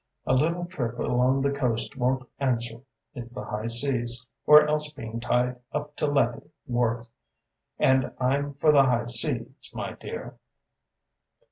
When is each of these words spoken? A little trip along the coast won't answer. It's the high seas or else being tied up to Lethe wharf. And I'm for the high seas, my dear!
A 0.25 0.33
little 0.33 0.65
trip 0.65 0.97
along 0.97 1.43
the 1.43 1.51
coast 1.51 1.95
won't 1.95 2.27
answer. 2.39 2.79
It's 3.13 3.35
the 3.35 3.43
high 3.45 3.67
seas 3.67 4.25
or 4.47 4.65
else 4.67 4.91
being 4.91 5.19
tied 5.19 5.59
up 5.73 5.95
to 5.97 6.07
Lethe 6.07 6.41
wharf. 6.65 7.07
And 7.77 8.11
I'm 8.17 8.55
for 8.55 8.71
the 8.71 8.81
high 8.81 9.05
seas, 9.05 9.69
my 9.75 9.91
dear! 9.93 10.39